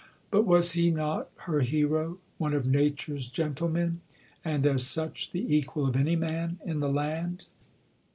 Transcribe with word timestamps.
But 0.31 0.47
was 0.47 0.71
he 0.71 0.89
not 0.89 1.29
her 1.45 1.59
hero, 1.59 2.17
one 2.39 2.55
of 2.55 2.65
"Nature's 2.65 3.27
gentlemen," 3.27 4.01
and 4.43 4.65
as 4.65 4.87
such 4.87 5.31
the 5.31 5.55
equal 5.55 5.85
of 5.85 5.95
any 5.95 6.15
man 6.15 6.57
in 6.65 6.79
the 6.79 6.89
land? 6.89 7.45